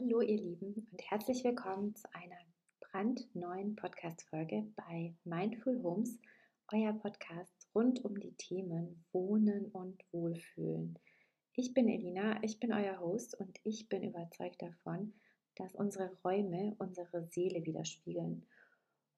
[0.00, 2.38] Hallo ihr Lieben und herzlich willkommen zu einer
[2.78, 6.20] brandneuen Podcast-Folge bei Mindful Homes,
[6.72, 10.96] euer Podcast rund um die Themen Wohnen und Wohlfühlen.
[11.54, 15.14] Ich bin Elina, ich bin euer Host und ich bin überzeugt davon,
[15.56, 18.46] dass unsere Räume unsere Seele widerspiegeln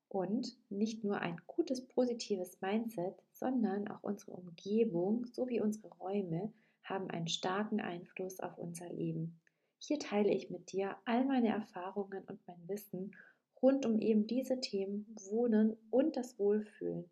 [0.09, 6.55] und nicht nur ein gutes, positives Mindset, sondern auch unsere Umgebung sowie unsere Räume
[6.85, 9.39] haben einen starken Einfluss auf unser Leben.
[9.83, 13.17] Hier teile ich mit dir all meine Erfahrungen und mein Wissen
[13.63, 17.11] rund um eben diese Themen Wohnen und das Wohlfühlen.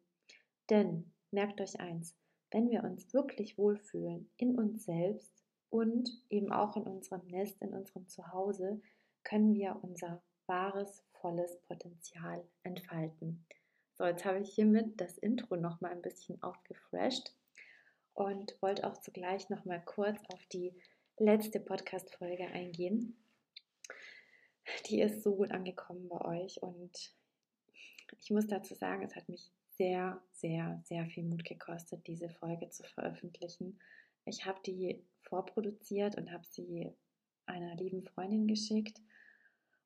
[0.70, 2.14] Denn merkt euch eins,
[2.50, 7.74] wenn wir uns wirklich wohlfühlen in uns selbst und eben auch in unserem Nest, in
[7.74, 8.80] unserem Zuhause,
[9.24, 13.44] können wir unser wahres, volles Potenzial entfalten.
[13.94, 17.34] So, jetzt habe ich hiermit das Intro noch mal ein bisschen aufgefresht
[18.14, 20.74] und wollte auch zugleich noch mal kurz auf die
[21.20, 23.16] letzte Podcast-Folge eingehen.
[24.86, 27.12] Die ist so gut angekommen bei euch und
[28.20, 32.70] ich muss dazu sagen, es hat mich sehr, sehr, sehr viel Mut gekostet, diese Folge
[32.70, 33.78] zu veröffentlichen.
[34.26, 36.92] Ich habe die vorproduziert und habe sie
[37.46, 39.00] einer lieben Freundin geschickt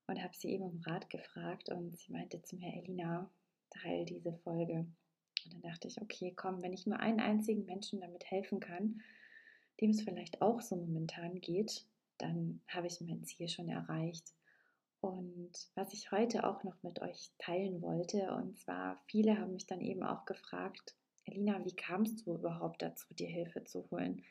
[0.07, 3.31] und habe sie eben um Rat gefragt und sie meinte zu mir, Elina,
[3.71, 4.87] teil diese Folge.
[5.45, 9.01] Und dann dachte ich, okay, komm, wenn ich nur einen einzigen Menschen damit helfen kann,
[9.81, 11.87] dem es vielleicht auch so momentan geht,
[12.19, 14.33] dann habe ich mein Ziel schon erreicht.
[15.01, 19.67] Und was ich heute auch noch mit euch teilen wollte, und zwar viele haben mich
[19.67, 24.23] dann eben auch gefragt, Elina, wie kamst du überhaupt dazu, dir Hilfe zu holen?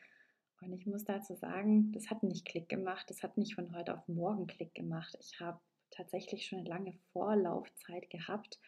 [0.62, 3.94] Und ich muss dazu sagen, das hat nicht Klick gemacht, das hat nicht von heute
[3.94, 5.16] auf morgen Klick gemacht.
[5.20, 8.58] Ich habe tatsächlich schon eine lange Vorlaufzeit gehabt.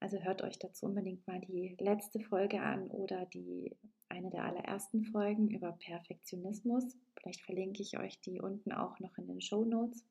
[0.00, 3.76] Also hört euch dazu unbedingt mal die letzte Folge an oder die
[4.08, 6.96] eine der allerersten Folgen über Perfektionismus.
[7.16, 10.04] Vielleicht verlinke ich euch die unten auch noch in den Show Notes.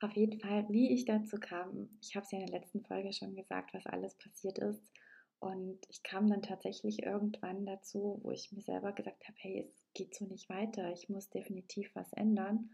[0.00, 3.12] Auf jeden Fall, wie ich dazu kam, ich habe es ja in der letzten Folge
[3.12, 4.82] schon gesagt, was alles passiert ist.
[5.40, 9.86] Und ich kam dann tatsächlich irgendwann dazu, wo ich mir selber gesagt habe, hey, es
[9.94, 12.70] geht so nicht weiter, ich muss definitiv was ändern.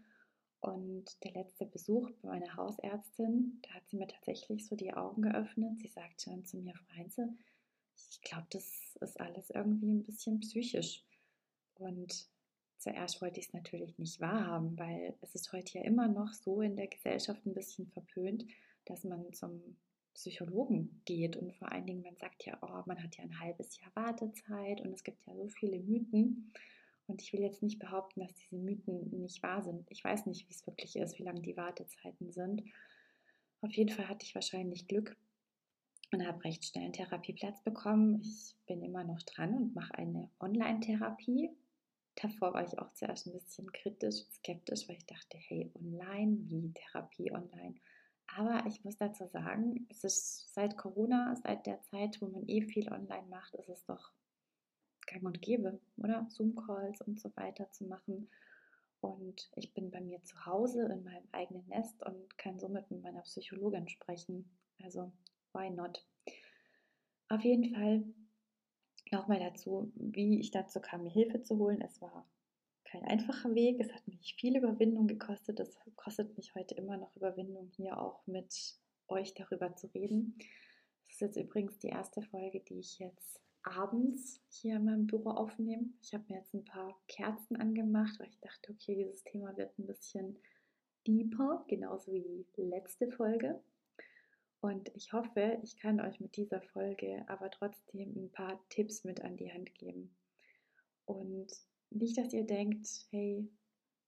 [0.65, 5.21] Und der letzte Besuch bei meiner Hausärztin, da hat sie mir tatsächlich so die Augen
[5.21, 5.77] geöffnet.
[5.77, 7.27] Sie sagte dann zu mir, Frau
[8.09, 11.03] ich glaube, das ist alles irgendwie ein bisschen psychisch.
[11.75, 12.27] Und
[12.79, 16.61] zuerst wollte ich es natürlich nicht wahrhaben, weil es ist heute ja immer noch so
[16.61, 18.43] in der Gesellschaft ein bisschen verpönt,
[18.85, 19.77] dass man zum
[20.15, 23.79] Psychologen geht und vor allen Dingen, man sagt ja, oh, man hat ja ein halbes
[23.79, 26.51] Jahr Wartezeit und es gibt ja so viele Mythen.
[27.07, 29.89] Und ich will jetzt nicht behaupten, dass diese Mythen nicht wahr sind.
[29.91, 32.63] Ich weiß nicht, wie es wirklich ist, wie lange die Wartezeiten sind.
[33.61, 35.15] Auf jeden Fall hatte ich wahrscheinlich Glück
[36.11, 38.21] und habe recht schnell einen Therapieplatz bekommen.
[38.21, 41.51] Ich bin immer noch dran und mache eine Online-Therapie.
[42.15, 46.71] Davor war ich auch zuerst ein bisschen kritisch, skeptisch, weil ich dachte, hey, online, wie
[46.73, 47.75] Therapie online?
[48.35, 52.61] Aber ich muss dazu sagen, es ist seit Corona, seit der Zeit, wo man eh
[52.61, 54.11] viel online macht, ist es doch
[55.07, 56.27] gang und gäbe, oder?
[56.29, 58.29] Zoom-Calls und so weiter zu machen.
[59.01, 63.03] Und ich bin bei mir zu Hause in meinem eigenen Nest und kann somit mit
[63.03, 64.49] meiner Psychologin sprechen.
[64.81, 65.11] Also
[65.53, 66.05] why not?
[67.29, 68.03] Auf jeden Fall
[69.11, 71.81] nochmal dazu, wie ich dazu kam, mir Hilfe zu holen.
[71.81, 72.27] Es war
[72.85, 73.79] kein einfacher Weg.
[73.79, 75.59] Es hat mich viel Überwindung gekostet.
[75.59, 78.75] Es kostet mich heute immer noch Überwindung, hier auch mit
[79.07, 80.37] euch darüber zu reden.
[81.05, 85.31] Das ist jetzt übrigens die erste Folge, die ich jetzt abends hier in meinem Büro
[85.31, 85.89] aufnehme.
[86.01, 89.77] Ich habe mir jetzt ein paar Kerzen angemacht, weil ich dachte, okay, dieses Thema wird
[89.79, 90.37] ein bisschen
[91.07, 93.61] deeper, genauso wie die letzte Folge.
[94.61, 99.21] Und ich hoffe, ich kann euch mit dieser Folge aber trotzdem ein paar Tipps mit
[99.21, 100.15] an die Hand geben.
[101.05, 101.47] Und
[101.91, 103.47] nicht, dass ihr denkt, hey,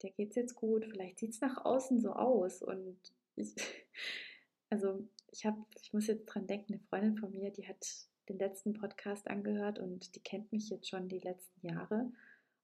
[0.02, 2.62] der geht's jetzt gut, vielleicht sieht es nach außen so aus.
[2.62, 2.98] Und
[3.36, 3.54] ich,
[4.70, 7.84] also ich habe, ich muss jetzt dran denken, eine Freundin von mir, die hat
[8.28, 12.10] den letzten Podcast angehört und die kennt mich jetzt schon die letzten Jahre.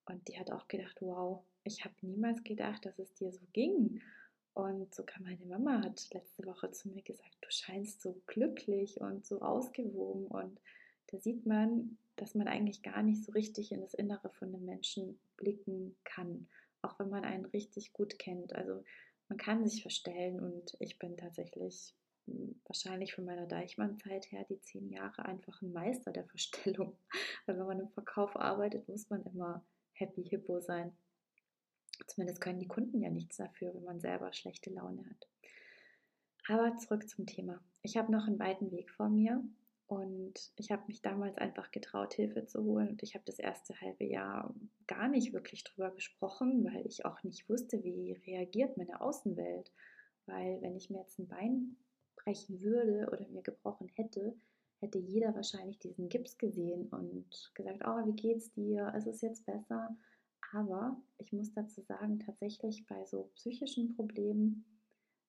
[0.07, 4.01] Und die hat auch gedacht, wow, ich habe niemals gedacht, dass es dir so ging.
[4.53, 9.25] Und sogar meine Mama hat letzte Woche zu mir gesagt, du scheinst so glücklich und
[9.25, 10.27] so ausgewogen.
[10.27, 10.61] Und
[11.09, 14.65] da sieht man, dass man eigentlich gar nicht so richtig in das Innere von einem
[14.65, 16.47] Menschen blicken kann,
[16.83, 18.55] auch wenn man einen richtig gut kennt.
[18.55, 18.85] Also
[19.29, 21.95] man kann sich verstellen und ich bin tatsächlich
[22.67, 26.97] wahrscheinlich von meiner Deichmann-Zeit her die zehn Jahre einfach ein Meister der Verstellung.
[27.47, 30.93] Weil wenn man im Verkauf arbeitet, muss man immer happy hippo sein.
[32.07, 35.29] Zumindest können die Kunden ja nichts dafür, wenn man selber schlechte Laune hat.
[36.49, 37.63] Aber zurück zum Thema.
[37.83, 39.43] Ich habe noch einen weiten Weg vor mir
[39.87, 42.89] Und ich habe mich damals einfach getraut, Hilfe zu holen.
[42.89, 44.55] Und ich habe das erste halbe Jahr
[44.87, 49.73] gar nicht wirklich drüber gesprochen, weil ich auch nicht wusste, wie reagiert meine Außenwelt.
[50.27, 51.77] Weil wenn ich mir jetzt ein Bein
[52.25, 54.35] brechen würde oder mir gebrochen hätte,
[54.81, 58.93] hätte jeder wahrscheinlich diesen Gips gesehen und gesagt, oh, wie geht's dir?
[58.97, 59.97] Ist es jetzt besser?
[60.53, 64.65] Aber ich muss dazu sagen, tatsächlich bei so psychischen Problemen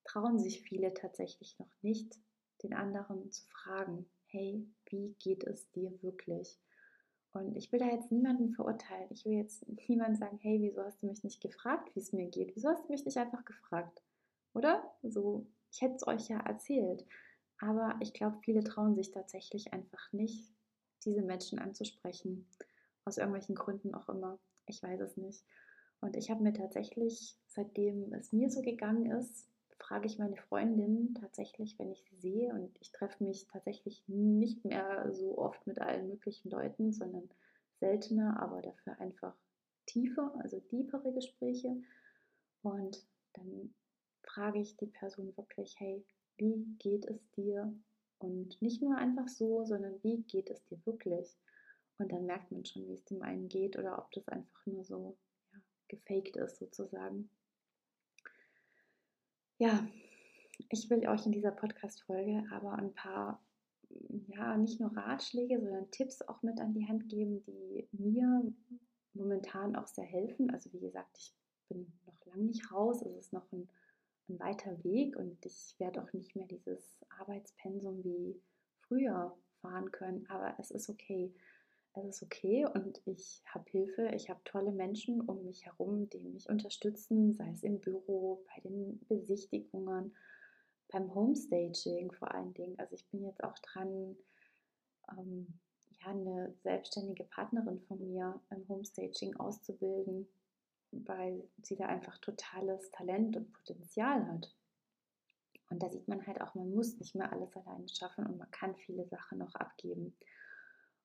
[0.04, 2.20] trauen sich viele tatsächlich noch nicht,
[2.64, 6.60] den anderen zu fragen, hey, wie geht es dir wirklich?
[7.32, 9.10] Und ich will da jetzt niemanden verurteilen.
[9.12, 12.30] Ich will jetzt niemandem sagen, hey, wieso hast du mich nicht gefragt, wie es mir
[12.30, 12.56] geht?
[12.56, 14.02] Wieso hast du mich nicht einfach gefragt?
[14.54, 14.90] Oder?
[15.04, 15.46] So,
[15.76, 17.06] ich hätte es euch ja erzählt.
[17.60, 20.54] Aber ich glaube, viele trauen sich tatsächlich einfach nicht,
[21.04, 22.48] diese Menschen anzusprechen.
[23.04, 24.40] Aus irgendwelchen Gründen auch immer.
[24.68, 25.44] Ich weiß es nicht.
[26.00, 31.14] Und ich habe mir tatsächlich, seitdem es mir so gegangen ist, frage ich meine Freundin
[31.20, 35.80] tatsächlich, wenn ich sie sehe, und ich treffe mich tatsächlich nicht mehr so oft mit
[35.82, 37.30] allen möglichen Leuten, sondern
[37.80, 39.36] seltener, aber dafür einfach
[39.86, 41.76] tiefer, also tiefere Gespräche.
[42.64, 43.74] Und dann
[44.26, 46.04] frage ich die Person wirklich, hey,
[46.38, 47.74] wie geht es dir?
[48.20, 51.38] Und nicht nur einfach so, sondern wie geht es dir wirklich?
[51.98, 54.84] Und dann merkt man schon, wie es dem einen geht oder ob das einfach nur
[54.84, 55.18] so
[55.54, 57.30] ja, gefaked ist sozusagen.
[59.58, 59.88] Ja,
[60.70, 63.42] ich will euch in dieser Podcast-Folge aber ein paar,
[64.28, 68.54] ja, nicht nur Ratschläge, sondern Tipps auch mit an die Hand geben, die mir
[69.14, 70.52] momentan auch sehr helfen.
[70.52, 71.34] Also wie gesagt, ich
[71.70, 73.70] bin noch lange nicht raus, es ist noch ein
[74.30, 78.42] ein weiter Weg und ich werde auch nicht mehr dieses Arbeitspensum wie
[78.88, 81.34] früher fahren können, aber es ist okay.
[81.94, 86.20] Es ist okay und ich habe Hilfe, ich habe tolle Menschen um mich herum, die
[86.20, 90.14] mich unterstützen, sei es im Büro, bei den Besichtigungen,
[90.90, 92.78] beim Homestaging vor allen Dingen.
[92.80, 94.18] Also ich bin jetzt auch dran,
[95.18, 95.48] ähm,
[96.02, 100.28] ja, eine selbstständige Partnerin von mir im Homestaging auszubilden,
[101.06, 104.56] weil sie da einfach totales Talent und Potenzial hat.
[105.70, 108.52] Und da sieht man halt auch, man muss nicht mehr alles alleine schaffen und man
[108.52, 110.16] kann viele Sachen noch abgeben.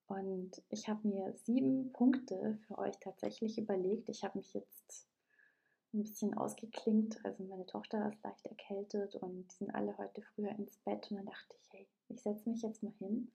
[0.06, 4.08] Und ich habe mir sieben Punkte für euch tatsächlich überlegt.
[4.08, 5.08] Ich habe mich jetzt
[5.94, 7.24] ein bisschen ausgeklingt.
[7.24, 11.10] Also meine Tochter ist leicht erkältet und die sind alle heute früher ins Bett.
[11.10, 13.30] Und dann dachte ich, hey, ich setze mich jetzt mal hin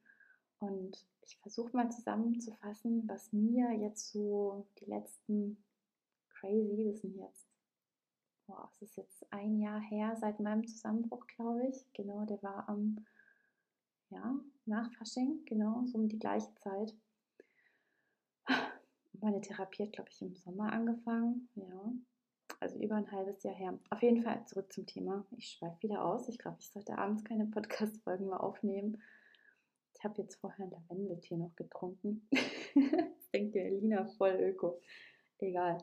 [0.59, 5.63] und ich versuche mal zusammenzufassen, was mir jetzt so die letzten
[6.45, 6.85] crazy.
[6.85, 7.47] Das sind jetzt,
[8.47, 11.85] boah, es ist jetzt ein Jahr her seit meinem Zusammenbruch, glaube ich.
[11.93, 13.05] Genau, der war am,
[14.09, 16.93] ja, nach Fasching, genau, so um die gleiche Zeit.
[19.21, 21.93] Meine Therapie hat, glaube ich, im Sommer angefangen, ja.
[22.59, 23.77] Also über ein halbes Jahr her.
[23.89, 25.25] Auf jeden Fall zurück zum Thema.
[25.35, 26.29] Ich schweife wieder aus.
[26.29, 29.01] Ich glaube, ich sollte abends keine Podcast-Folgen mehr aufnehmen.
[29.93, 32.27] Ich habe jetzt vorher ein Lavendeltee noch getrunken.
[32.31, 34.79] das denkt ihr, Lina voll öko.
[35.39, 35.79] Egal.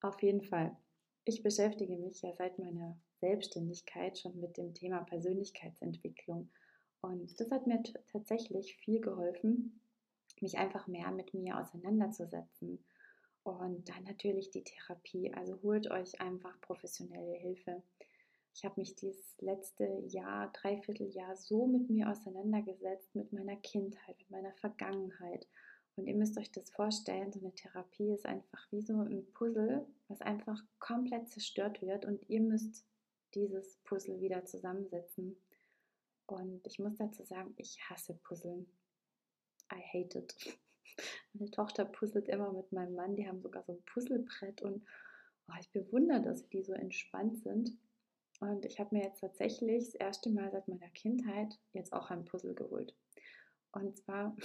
[0.00, 0.76] Auf jeden Fall.
[1.24, 6.50] Ich beschäftige mich ja seit meiner Selbstständigkeit schon mit dem Thema Persönlichkeitsentwicklung.
[7.02, 9.80] Und das hat mir tatsächlich viel geholfen,
[10.40, 12.82] mich einfach mehr mit mir auseinanderzusetzen.
[13.42, 15.32] Und dann natürlich die Therapie.
[15.34, 17.82] Also holt euch einfach professionelle Hilfe.
[18.54, 24.30] Ich habe mich dieses letzte Jahr, Dreivierteljahr so mit mir auseinandergesetzt, mit meiner Kindheit, mit
[24.30, 25.46] meiner Vergangenheit
[25.96, 29.86] und ihr müsst euch das vorstellen, so eine Therapie ist einfach wie so ein Puzzle,
[30.08, 32.84] was einfach komplett zerstört wird und ihr müsst
[33.34, 35.36] dieses Puzzle wieder zusammensetzen.
[36.26, 38.66] Und ich muss dazu sagen, ich hasse Puzzeln.
[39.72, 40.58] I hate it.
[41.32, 44.84] Meine Tochter puzzelt immer mit meinem Mann, die haben sogar so ein Puzzlebrett und
[45.48, 47.76] oh, ich bewundere, dass die so entspannt sind.
[48.40, 52.24] Und ich habe mir jetzt tatsächlich das erste Mal seit meiner Kindheit jetzt auch ein
[52.24, 52.96] Puzzle geholt.
[53.72, 54.36] Und zwar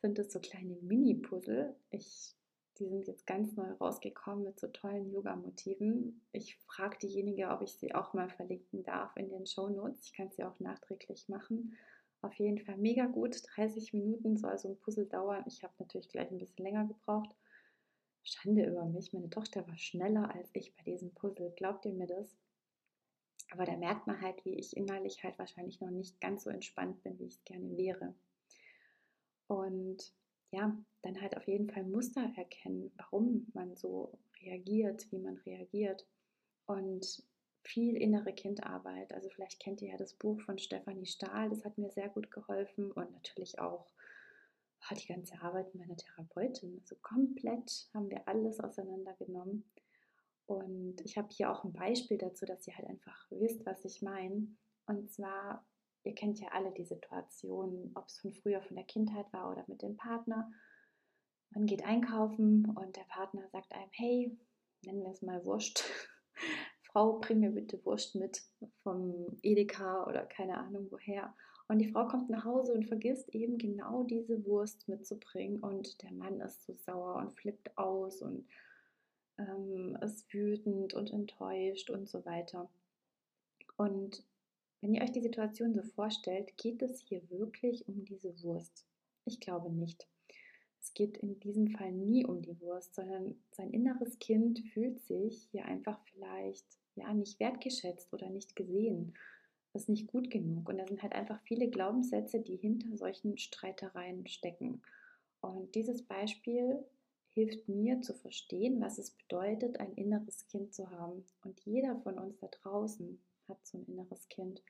[0.00, 1.74] sind das so kleine Mini-Puzzle.
[1.90, 2.34] Ich,
[2.78, 6.20] die sind jetzt ganz neu rausgekommen mit so tollen Yoga-Motiven.
[6.32, 10.06] Ich frage diejenige, ob ich sie auch mal verlinken darf in den Show Notes.
[10.06, 11.76] Ich kann sie auch nachträglich machen.
[12.22, 13.42] Auf jeden Fall mega gut.
[13.54, 15.44] 30 Minuten soll so ein Puzzle dauern.
[15.46, 17.36] Ich habe natürlich gleich ein bisschen länger gebraucht.
[18.22, 19.12] Schande über mich.
[19.12, 21.52] Meine Tochter war schneller als ich bei diesem Puzzle.
[21.56, 22.34] Glaubt ihr mir das?
[23.50, 27.02] Aber da merkt man halt, wie ich innerlich halt wahrscheinlich noch nicht ganz so entspannt
[27.02, 28.14] bin, wie ich es gerne wäre.
[29.46, 30.12] Und
[30.50, 36.06] ja, dann halt auf jeden Fall Muster erkennen, warum man so reagiert, wie man reagiert.
[36.66, 37.22] Und
[37.62, 39.12] viel innere Kindarbeit.
[39.12, 42.30] Also vielleicht kennt ihr ja das Buch von Stefanie Stahl, das hat mir sehr gut
[42.30, 43.86] geholfen und natürlich auch
[44.90, 46.78] oh, die ganze Arbeit meiner Therapeutin.
[46.80, 49.64] Also komplett haben wir alles auseinandergenommen.
[50.46, 54.02] Und ich habe hier auch ein Beispiel dazu, dass ihr halt einfach wisst, was ich
[54.02, 54.46] meine.
[54.86, 55.64] Und zwar
[56.04, 59.64] ihr kennt ja alle die Situation, ob es von früher, von der Kindheit war oder
[59.66, 60.50] mit dem Partner.
[61.50, 64.38] Man geht einkaufen und der Partner sagt einem, hey,
[64.84, 65.84] nennen wir es mal Wurst.
[66.82, 68.42] Frau, bring mir bitte Wurst mit
[68.82, 71.34] vom Edeka oder keine Ahnung woher.
[71.66, 75.60] Und die Frau kommt nach Hause und vergisst eben genau diese Wurst mitzubringen.
[75.60, 78.46] Und der Mann ist so sauer und flippt aus und
[79.38, 82.68] ähm, ist wütend und enttäuscht und so weiter.
[83.76, 84.22] Und
[84.84, 88.84] wenn ihr euch die Situation so vorstellt, geht es hier wirklich um diese Wurst?
[89.24, 90.06] Ich glaube nicht.
[90.78, 95.48] Es geht in diesem Fall nie um die Wurst, sondern sein inneres Kind fühlt sich
[95.50, 99.14] hier einfach vielleicht ja nicht wertgeschätzt oder nicht gesehen
[99.72, 100.68] ist nicht gut genug.
[100.68, 104.82] Und da sind halt einfach viele Glaubenssätze, die hinter solchen Streitereien stecken.
[105.40, 106.84] Und dieses Beispiel
[107.32, 111.24] hilft mir zu verstehen, was es bedeutet, ein inneres Kind zu haben.
[111.42, 114.62] Und jeder von uns da draußen hat so ein inneres Kind.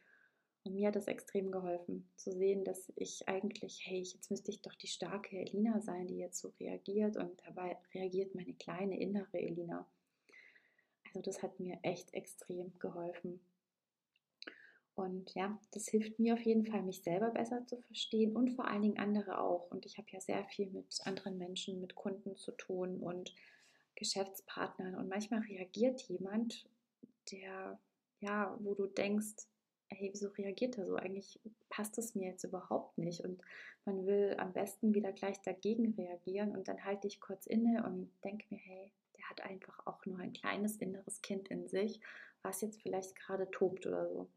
[0.65, 4.63] Und mir hat es extrem geholfen, zu sehen, dass ich eigentlich, hey, jetzt müsste ich
[4.63, 7.19] doch die starke Elina sein, die jetzt so reagiert.
[7.19, 9.87] Und dabei reagiert meine kleine innere Elina.
[11.07, 13.41] Also das hat mir echt extrem geholfen.
[14.95, 18.67] Und ja, das hilft mir auf jeden Fall, mich selber besser zu verstehen und vor
[18.69, 19.71] allen Dingen andere auch.
[19.71, 23.35] Und ich habe ja sehr viel mit anderen Menschen, mit Kunden zu tun und
[23.97, 24.95] Geschäftspartnern.
[24.95, 26.69] Und manchmal reagiert jemand,
[27.33, 27.79] der,
[28.21, 29.47] ja, wo du denkst,
[29.89, 30.97] hey, wieso reagiert er so?
[30.97, 33.21] Eigentlich passt es mir jetzt überhaupt nicht.
[33.21, 33.41] Und
[33.85, 36.57] man will am besten wieder gleich dagegen reagieren.
[36.57, 40.19] Und dann halte ich kurz inne und denke mir, hey, der hat einfach auch nur
[40.19, 42.01] ein kleines inneres Kind in sich,
[42.43, 44.29] was jetzt vielleicht gerade tobt oder so.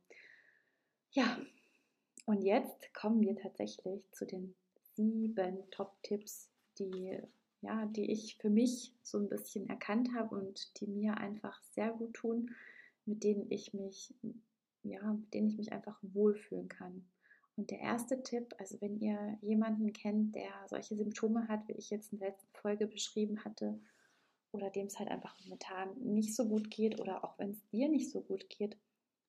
[1.12, 1.40] Ja,
[2.26, 4.54] und jetzt kommen wir tatsächlich zu den
[4.96, 7.18] sieben Top-Tipps, die,
[7.62, 11.92] ja, die ich für mich so ein bisschen erkannt habe und die mir einfach sehr
[11.92, 12.54] gut tun,
[13.06, 14.14] mit denen ich mich,
[14.84, 17.06] ja, mit denen ich mich einfach wohlfühlen kann.
[17.56, 21.90] Und der erste Tipp, also wenn ihr jemanden kennt, der solche Symptome hat, wie ich
[21.90, 23.80] jetzt in der letzten Folge beschrieben hatte,
[24.52, 27.90] oder dem es halt einfach momentan nicht so gut geht, oder auch wenn es dir
[27.90, 28.78] nicht so gut geht,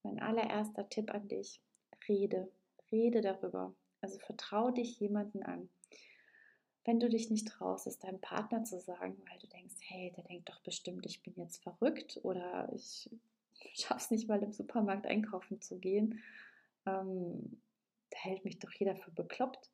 [0.03, 1.61] mein allererster Tipp an dich,
[2.07, 2.51] rede,
[2.93, 3.75] rede darüber.
[4.01, 5.69] Also vertraue dich jemanden an.
[6.85, 10.25] Wenn du dich nicht traust, es deinem Partner zu sagen, weil du denkst, hey, der
[10.25, 13.11] denkt doch bestimmt, ich bin jetzt verrückt oder ich
[13.75, 16.21] schaffe es nicht mal im Supermarkt einkaufen zu gehen,
[16.87, 17.61] ähm,
[18.11, 19.71] da hält mich doch jeder für bekloppt.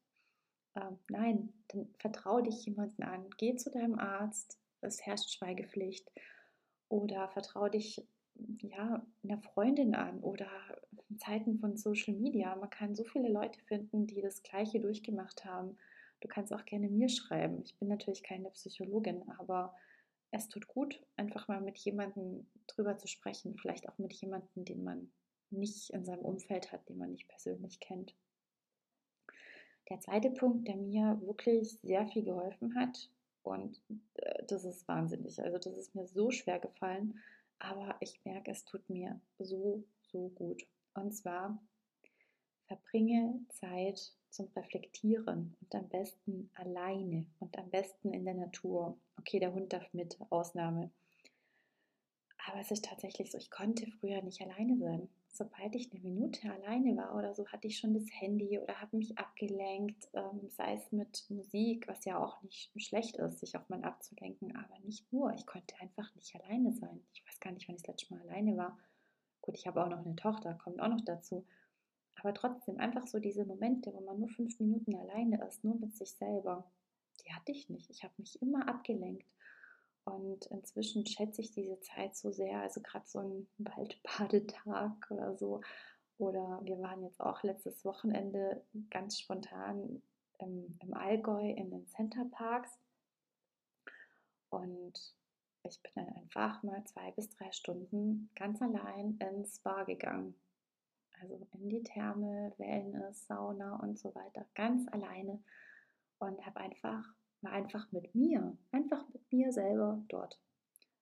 [0.77, 3.31] Ähm, nein, dann vertraue dich jemanden an.
[3.37, 6.11] Geh zu deinem Arzt, es herrscht Schweigepflicht.
[6.89, 8.07] Oder vertraue dich
[8.63, 10.49] ja, einer Freundin an oder
[11.09, 12.55] in Zeiten von Social Media.
[12.57, 15.77] Man kann so viele Leute finden, die das Gleiche durchgemacht haben.
[16.21, 17.63] Du kannst auch gerne mir schreiben.
[17.63, 19.75] Ich bin natürlich keine Psychologin, aber
[20.35, 23.57] es tut gut, einfach mal mit jemandem drüber zu sprechen.
[23.57, 25.13] Vielleicht auch mit jemandem, den man
[25.51, 28.15] nicht in seinem Umfeld hat, den man nicht persönlich kennt.
[29.89, 33.11] Der zweite Punkt, der mir wirklich sehr viel geholfen hat,
[33.43, 33.81] und
[34.15, 37.21] äh, das ist wahnsinnig, also das ist mir so schwer gefallen,
[37.59, 40.67] aber ich merke, es tut mir so, so gut.
[40.95, 41.63] Und zwar
[42.67, 48.99] verbringe Zeit zum Reflektieren und am besten alleine und am besten in der Natur.
[49.19, 50.91] Okay, der Hund darf mit, Ausnahme.
[52.47, 55.09] Aber es ist tatsächlich so, ich konnte früher nicht alleine sein.
[55.29, 58.97] Sobald ich eine Minute alleine war oder so, hatte ich schon das Handy oder habe
[58.97, 63.69] mich abgelenkt, ähm, sei es mit Musik, was ja auch nicht schlecht ist, sich auch
[63.69, 65.33] mal abzulenken, aber nicht nur.
[65.33, 67.03] Ich konnte einfach nicht alleine sein.
[67.15, 68.79] Ich weiß gar nicht, wann ich das letzte Mal alleine war.
[69.41, 71.45] Gut, ich habe auch noch eine Tochter, kommt auch noch dazu.
[72.25, 75.95] Aber trotzdem, einfach so diese Momente, wo man nur fünf Minuten alleine ist, nur mit
[75.95, 76.65] sich selber,
[77.23, 77.91] die hatte ich nicht.
[77.91, 79.29] Ich habe mich immer abgelenkt.
[80.05, 85.61] Und inzwischen schätze ich diese Zeit so sehr, also gerade so ein Waldbadetag oder so.
[86.17, 90.03] Oder wir waren jetzt auch letztes Wochenende ganz spontan
[90.39, 92.79] im, im Allgäu in den Centerparks.
[94.49, 95.15] Und
[95.63, 100.35] ich bin dann einfach mal zwei bis drei Stunden ganz allein ins Spa gegangen.
[101.21, 104.47] Also in die Therme, Wellness, Sauna und so weiter.
[104.55, 105.43] Ganz alleine.
[106.19, 107.05] Und habe einfach
[107.45, 110.41] war einfach mit mir, einfach mit mir selber dort.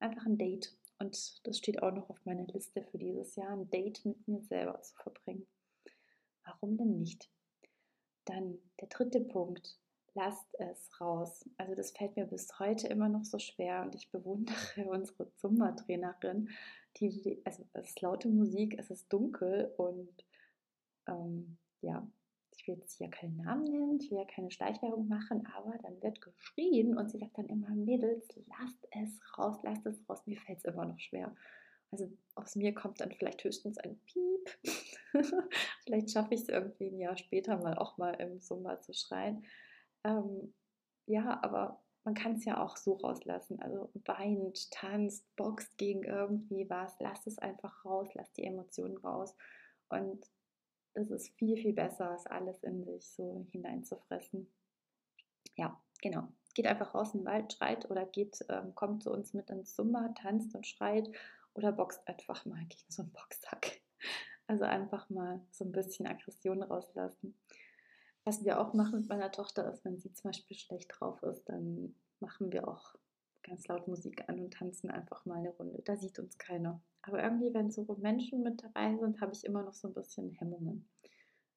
[0.01, 0.77] Einfach ein Date.
[0.99, 4.43] Und das steht auch noch auf meiner Liste für dieses Jahr, ein Date mit mir
[4.43, 5.47] selber zu verbringen.
[6.45, 7.31] Warum denn nicht?
[8.25, 9.79] Dann der dritte Punkt,
[10.15, 11.49] lasst es raus.
[11.57, 14.57] Also das fällt mir bis heute immer noch so schwer und ich bewundere
[14.89, 16.51] unsere Zumba-Trainerin,
[16.99, 20.25] die, also es ist laute Musik, es ist dunkel und
[21.07, 22.07] ähm, ja,
[22.57, 26.01] ich will jetzt hier keinen Namen nennen, ich will ja keine Schleichwerbung machen, aber dann
[26.03, 30.23] wird geschrien und sie sagt dann immer, Mädels, lasst es raus, lasst es raus.
[30.27, 31.35] Mir fällt es immer noch schwer.
[31.91, 34.59] Also aus mir kommt dann vielleicht höchstens ein Piep.
[35.85, 39.45] vielleicht schaffe ich es irgendwie ein Jahr später mal auch mal im Summer zu schreien.
[40.05, 40.55] Ähm,
[41.07, 43.61] ja, aber man kann es ja auch so rauslassen.
[43.61, 46.95] Also weint, tanzt, boxt gegen irgendwie was.
[46.99, 49.37] Lass es einfach raus, lass die Emotionen raus.
[49.89, 50.27] Und
[50.95, 54.51] das ist viel, viel besser, als alles in sich so hineinzufressen.
[55.57, 56.29] Ja, genau.
[56.55, 59.75] Geht einfach raus in den Wald, schreit oder geht, ähm, kommt zu uns mit ins
[59.75, 61.11] Zimmer, tanzt und schreit
[61.55, 63.81] oder boxt einfach mal gegen so einen Boxsack.
[64.49, 67.39] Also einfach mal so ein bisschen Aggression rauslassen.
[68.25, 71.49] Was wir auch machen mit meiner Tochter ist, wenn sie zum Beispiel schlecht drauf ist,
[71.49, 72.95] dann machen wir auch
[73.43, 75.83] ganz laut Musik an und tanzen einfach mal eine Runde.
[75.85, 76.81] Da sieht uns keiner.
[77.03, 80.31] Aber irgendwie, wenn so Menschen mit dabei sind, habe ich immer noch so ein bisschen
[80.31, 80.89] Hemmungen.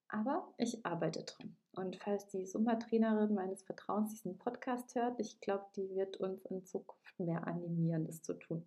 [0.08, 1.56] Aber ich arbeite dran.
[1.74, 6.66] Und falls die Summa-Trainerin meines Vertrauens diesen Podcast hört, ich glaube, die wird uns in
[6.66, 8.66] Zukunft mehr animieren, das zu tun.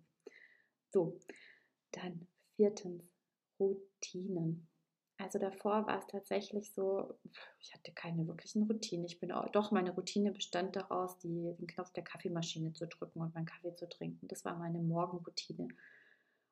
[0.91, 1.19] So,
[1.91, 3.03] dann viertens,
[3.59, 4.67] Routinen.
[5.21, 7.13] Also davor war es tatsächlich so,
[7.59, 9.05] ich hatte keine wirklichen Routinen.
[9.05, 13.19] Ich bin auch, doch, meine Routine bestand daraus, die, den Knopf der Kaffeemaschine zu drücken
[13.19, 14.29] und meinen Kaffee zu trinken.
[14.29, 15.67] Das war meine Morgenroutine.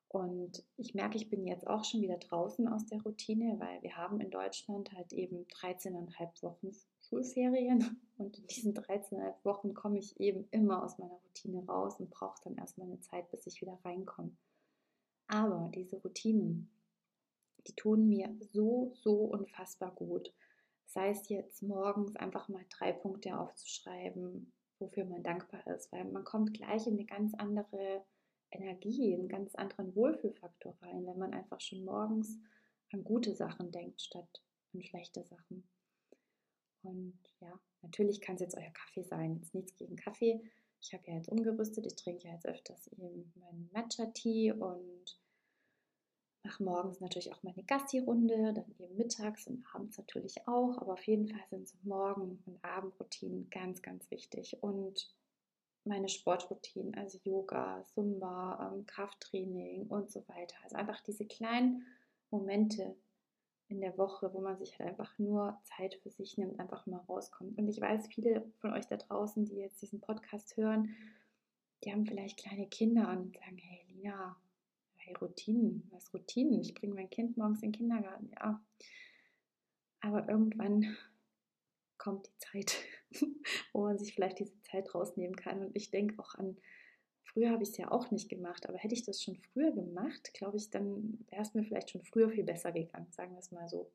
[0.10, 3.96] Und ich merke, ich bin jetzt auch schon wieder draußen aus der Routine, weil wir
[3.96, 6.72] haben in Deutschland halt eben 13,5 Wochen
[7.08, 8.02] Schulferien.
[8.18, 12.42] Und in diesen 13,5 Wochen komme ich eben immer aus meiner Routine raus und brauche
[12.44, 14.36] dann erstmal eine Zeit, bis ich wieder reinkomme.
[15.28, 16.72] Aber diese Routinen,
[17.68, 20.34] die tun mir so, so unfassbar gut.
[20.86, 26.24] Sei es jetzt morgens einfach mal drei Punkte aufzuschreiben, wofür man dankbar ist, weil man
[26.24, 28.04] kommt gleich in eine ganz andere
[28.52, 32.40] Energie, einen ganz anderen Wohlfühlfaktor rein, wenn man einfach schon morgens
[32.94, 34.42] an gute Sachen denkt, statt
[34.74, 35.68] an schlechte Sachen.
[36.84, 39.36] Und ja, natürlich kann es jetzt euer Kaffee sein.
[39.36, 40.42] Jetzt nichts gegen Kaffee.
[40.82, 41.86] Ich habe ja jetzt umgerüstet.
[41.86, 45.20] Ich trinke ja jetzt öfters eben meinen Matcha-Tee und
[46.48, 50.78] mache morgens natürlich auch meine Gassi-Runde, dann eben mittags und abends natürlich auch.
[50.78, 54.58] Aber auf jeden Fall sind so Morgen- und Abendroutinen ganz, ganz wichtig.
[54.64, 55.14] Und
[55.84, 60.56] meine Sportroutinen, also Yoga, Zumba, ähm, Krafttraining und so weiter.
[60.64, 61.86] Also einfach diese kleinen
[62.32, 62.96] Momente
[63.68, 67.02] in der Woche, wo man sich halt einfach nur Zeit für sich nimmt, einfach mal
[67.10, 67.58] rauskommt.
[67.58, 70.96] Und ich weiß, viele von euch da draußen, die jetzt diesen Podcast hören,
[71.84, 74.38] die haben vielleicht kleine Kinder und sagen, hey Lina,
[75.08, 76.62] hey, Routinen, was Routinen?
[76.62, 78.62] Ich bringe mein Kind morgens in den Kindergarten, ja.
[80.02, 80.98] Aber irgendwann
[81.98, 82.76] kommt die Zeit,
[83.74, 85.62] wo man sich vielleicht diese Zeit rausnehmen kann.
[85.62, 86.58] Und ich denke auch an,
[87.24, 90.34] früher habe ich es ja auch nicht gemacht, aber hätte ich das schon früher gemacht,
[90.34, 93.52] glaube ich, dann wäre es mir vielleicht schon früher viel besser gegangen, sagen wir es
[93.52, 93.90] mal so.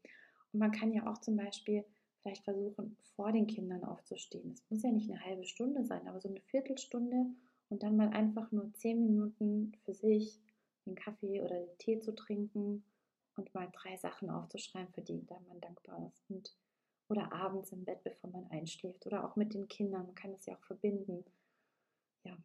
[0.52, 1.84] Und man kann ja auch zum Beispiel
[2.22, 4.52] vielleicht versuchen, vor den Kindern aufzustehen.
[4.52, 7.26] Es muss ja nicht eine halbe Stunde sein, aber so eine Viertelstunde
[7.68, 10.40] und dann mal einfach nur zehn Minuten für sich
[10.86, 12.84] den Kaffee oder den Tee zu trinken
[13.36, 16.22] und mal drei Sachen aufzuschreiben, für die man dankbar ist.
[16.28, 16.54] Und,
[17.08, 19.06] oder abends im Bett, bevor man einschläft.
[19.06, 20.06] Oder auch mit den Kindern.
[20.06, 21.24] Man kann das ja auch verbinden.
[22.24, 22.36] Ja,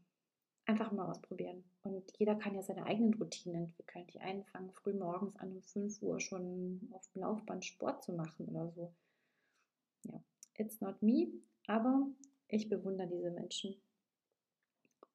[0.66, 1.64] einfach mal ausprobieren.
[1.84, 4.08] Und jeder kann ja seine eigenen Routinen entwickeln.
[4.08, 8.14] Die einen fangen früh morgens an, um 5 Uhr schon auf dem Laufband Sport zu
[8.14, 8.94] machen oder so.
[10.04, 10.22] Ja,
[10.56, 11.28] it's not me,
[11.68, 12.08] aber
[12.48, 13.76] ich bewundere diese Menschen.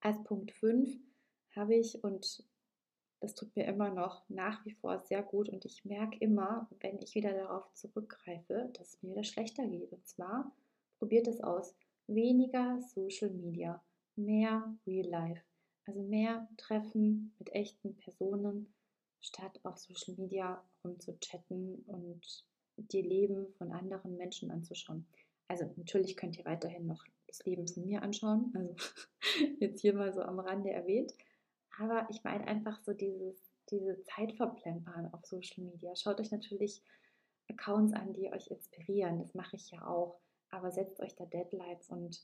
[0.00, 0.98] Als Punkt 5
[1.54, 2.44] habe ich, und
[3.22, 6.98] das tut mir immer noch nach wie vor sehr gut und ich merke immer, wenn
[6.98, 9.92] ich wieder darauf zurückgreife, dass es mir wieder schlechter geht.
[9.92, 10.52] Und zwar
[10.98, 11.74] probiert es aus.
[12.08, 13.80] Weniger Social Media,
[14.16, 15.42] mehr Real Life.
[15.86, 18.72] Also mehr Treffen mit echten Personen,
[19.20, 22.44] statt auf Social Media rumzuchatten und
[22.76, 25.06] die Leben von anderen Menschen anzuschauen.
[25.46, 28.52] Also natürlich könnt ihr weiterhin noch das Leben von mir anschauen.
[28.54, 28.74] Also
[29.60, 31.14] jetzt hier mal so am Rande erwähnt.
[31.78, 35.94] Aber ich meine einfach so dieses, diese Zeit verplempern auf Social Media.
[35.96, 36.82] Schaut euch natürlich
[37.48, 39.18] Accounts an, die euch inspirieren.
[39.18, 40.20] Das mache ich ja auch.
[40.50, 42.22] Aber setzt euch da Deadlines und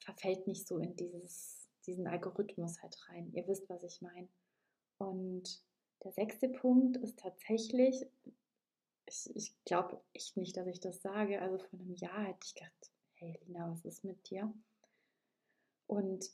[0.00, 3.30] verfällt nicht so in dieses, diesen Algorithmus halt rein.
[3.32, 4.28] Ihr wisst, was ich meine.
[4.98, 5.62] Und
[6.04, 8.06] der sechste Punkt ist tatsächlich,
[9.06, 11.40] ich, ich glaube echt nicht, dass ich das sage.
[11.40, 14.52] Also vor einem Jahr hätte ich gedacht, hey Lina, was ist mit dir?
[15.86, 16.30] Und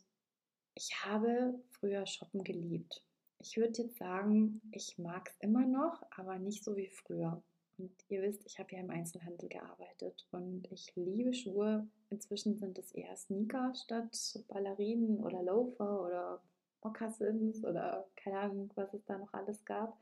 [0.79, 3.05] ich habe früher Shoppen geliebt.
[3.41, 7.43] Ich würde jetzt sagen, ich mag es immer noch, aber nicht so wie früher.
[7.79, 11.89] Und ihr wisst, ich habe ja im Einzelhandel gearbeitet und ich liebe Schuhe.
[12.11, 16.43] Inzwischen sind es eher Sneaker statt Ballerinen oder Loafer oder
[16.85, 19.99] Moccasins oder keine Ahnung, was es da noch alles gab.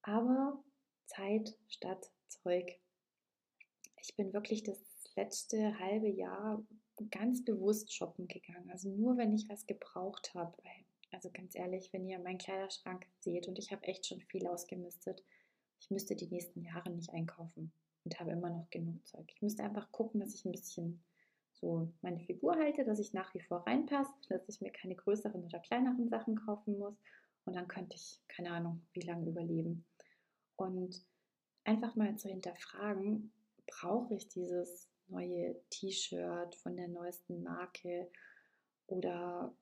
[0.00, 0.58] Aber
[1.04, 2.78] Zeit statt Zeug.
[4.00, 4.80] Ich bin wirklich das
[5.16, 6.62] letzte halbe Jahr
[7.10, 8.70] ganz bewusst shoppen gegangen.
[8.70, 10.56] Also nur wenn ich was gebraucht habe.
[11.12, 15.22] Also ganz ehrlich, wenn ihr meinen Kleiderschrank seht und ich habe echt schon viel ausgemistet,
[15.80, 17.72] ich müsste die nächsten Jahre nicht einkaufen
[18.04, 19.24] und habe immer noch genug Zeug.
[19.34, 21.02] Ich müsste einfach gucken, dass ich ein bisschen
[21.52, 25.44] so meine Figur halte, dass ich nach wie vor reinpasse, dass ich mir keine größeren
[25.44, 26.96] oder kleineren Sachen kaufen muss
[27.44, 29.84] und dann könnte ich, keine Ahnung, wie lange überleben.
[30.56, 31.04] Und
[31.64, 33.32] einfach mal zu hinterfragen,
[33.66, 38.08] brauche ich dieses neue T-Shirt von der neuesten Marke
[38.86, 39.54] oder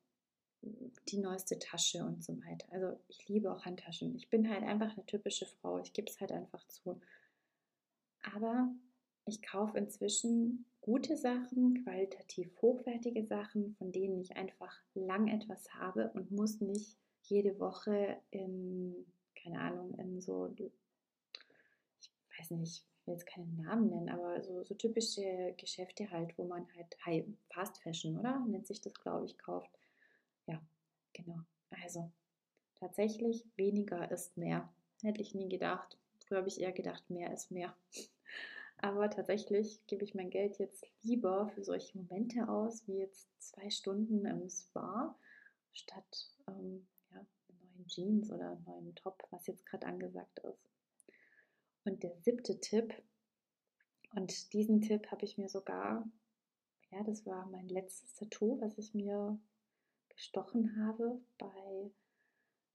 [1.08, 2.66] die neueste Tasche und so weiter.
[2.70, 4.14] Also ich liebe auch Handtaschen.
[4.14, 5.78] Ich bin halt einfach eine typische Frau.
[5.78, 7.00] Ich gebe es halt einfach zu.
[8.22, 8.72] Aber
[9.26, 16.10] ich kaufe inzwischen gute Sachen, qualitativ hochwertige Sachen, von denen ich einfach lang etwas habe
[16.14, 23.14] und muss nicht jede Woche in, keine Ahnung, in so, ich weiß nicht, ich will
[23.14, 27.82] jetzt keinen Namen nennen, aber so, so typische Geschäfte halt, wo man halt High Fast
[27.82, 28.38] Fashion, oder?
[28.46, 29.70] Nennt sich das, glaube ich, kauft.
[30.46, 30.62] Ja,
[31.12, 31.40] genau.
[31.82, 32.12] Also
[32.76, 34.72] tatsächlich weniger ist mehr.
[35.02, 35.98] Hätte ich nie gedacht.
[36.24, 37.74] Früher habe ich eher gedacht, mehr ist mehr.
[38.78, 43.68] Aber tatsächlich gebe ich mein Geld jetzt lieber für solche Momente aus, wie jetzt zwei
[43.70, 45.16] Stunden im Spa,
[45.72, 50.72] statt ähm, ja, neuen Jeans oder neuen Top, was jetzt gerade angesagt ist.
[51.84, 52.94] Und der siebte Tipp,
[54.14, 56.06] und diesen Tipp habe ich mir sogar,
[56.90, 59.38] ja, das war mein letztes Tattoo, was ich mir
[60.10, 61.90] gestochen habe bei,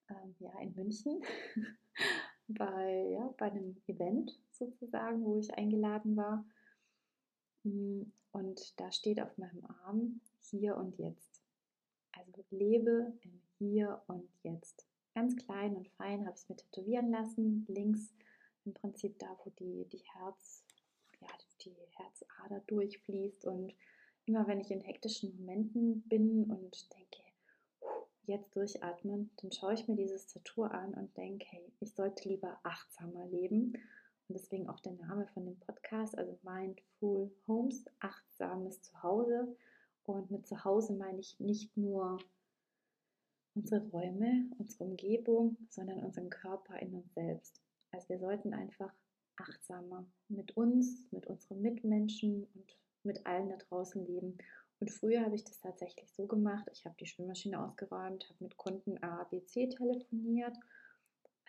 [0.10, 1.22] ähm, ja, in München,
[2.48, 6.44] bei, ja, bei einem Event sozusagen, wo ich eingeladen war.
[7.64, 11.42] Mm, und da steht auf meinem Arm hier und jetzt.
[12.14, 14.88] Also lebe im Hier und Jetzt.
[15.14, 17.66] Ganz klein und fein habe ich es mir tätowieren lassen.
[17.68, 18.14] Links
[18.68, 20.64] im Prinzip da, wo die, die Herz,
[21.22, 21.28] ja,
[21.62, 23.46] die Herzader durchfließt.
[23.46, 23.74] Und
[24.26, 27.24] immer wenn ich in hektischen Momenten bin und denke,
[28.26, 32.60] jetzt durchatmen, dann schaue ich mir dieses Tattoo an und denke, hey, ich sollte lieber
[32.64, 33.74] achtsamer leben.
[34.28, 39.56] Und deswegen auch der Name von dem Podcast, also Mindful Homes, achtsames Zuhause.
[40.04, 42.18] Und mit Zuhause meine ich nicht nur
[43.56, 47.62] unsere Räume, unsere Umgebung, sondern unseren Körper in uns selbst.
[47.98, 48.94] Also wir sollten einfach
[49.38, 54.38] achtsamer mit uns, mit unseren Mitmenschen und mit allen da draußen leben.
[54.80, 56.70] Und früher habe ich das tatsächlich so gemacht.
[56.72, 60.56] Ich habe die Schwimmmaschine ausgeräumt, habe mit Kunden A, B, C telefoniert,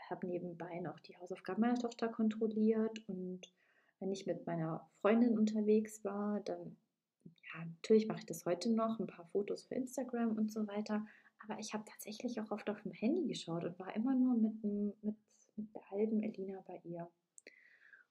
[0.09, 2.99] habe nebenbei noch die Hausaufgaben meiner Tochter kontrolliert.
[3.09, 3.53] Und
[4.01, 6.79] wenn ich mit meiner Freundin unterwegs war, dann,
[7.25, 11.05] ja, natürlich mache ich das heute noch, ein paar Fotos für Instagram und so weiter,
[11.45, 14.65] aber ich habe tatsächlich auch oft auf dem Handy geschaut und war immer nur mit,
[14.65, 15.17] mit,
[15.59, 17.11] mit der halben Elina bei ihr.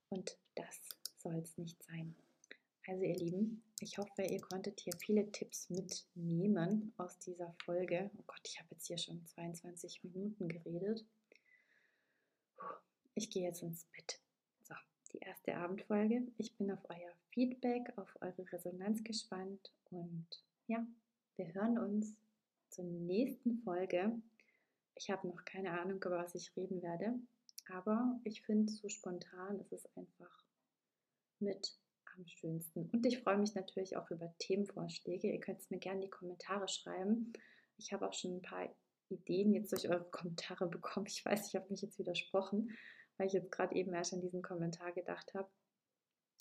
[0.08, 0.80] Und das
[1.16, 2.14] soll es nicht sein.
[2.86, 8.10] Also ihr Lieben, ich hoffe, ihr konntet hier viele Tipps mitnehmen aus dieser Folge.
[8.16, 11.04] Oh Gott, ich habe jetzt hier schon 22 Minuten geredet.
[13.14, 14.20] Ich gehe jetzt ins Bett.
[14.62, 14.74] So,
[15.12, 16.28] die erste Abendfolge.
[16.38, 20.26] Ich bin auf euer Feedback, auf eure Resonanz gespannt und
[20.66, 20.86] ja,
[21.36, 22.16] wir hören uns
[22.70, 24.12] zur nächsten Folge.
[24.94, 27.14] Ich habe noch keine Ahnung, über was ich reden werde,
[27.70, 30.44] aber ich finde, so spontan ist es einfach
[31.40, 31.78] mit
[32.16, 32.90] am schönsten.
[32.90, 35.30] Und ich freue mich natürlich auch über Themenvorschläge.
[35.32, 37.32] Ihr könnt es mir gerne in die Kommentare schreiben.
[37.76, 38.68] Ich habe auch schon ein paar
[39.08, 41.06] Ideen jetzt durch eure Kommentare bekommen.
[41.06, 42.76] Ich weiß, ich habe mich jetzt widersprochen,
[43.16, 45.48] weil ich jetzt gerade eben erst an diesen Kommentar gedacht habe.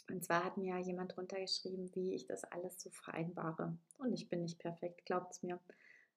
[0.10, 3.78] Und zwar hat mir ja jemand drunter geschrieben, wie ich das alles so vereinbare.
[3.98, 5.60] Und ich bin nicht perfekt, glaubt es mir.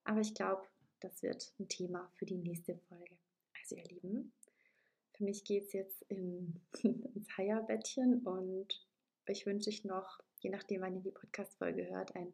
[0.04, 0.66] Aber ich glaube,
[1.00, 3.16] das wird ein Thema für die nächste Folge.
[3.60, 4.32] Also ihr Lieben,
[5.20, 8.68] für mich geht es jetzt in, ins Heierbettchen und
[9.28, 12.32] euch wünsche ich noch, je nachdem, wann ihr die Podcast-Folge hört, einen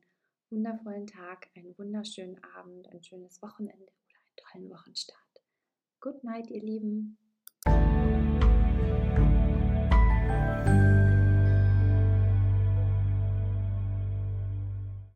[0.50, 5.18] wundervollen Tag, einen wunderschönen Abend, ein schönes Wochenende oder einen tollen Wochenstart.
[6.00, 7.18] Good night, ihr Lieben.